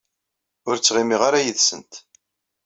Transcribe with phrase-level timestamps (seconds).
[0.67, 1.93] Ur ttɣimiɣ ara yid-sent.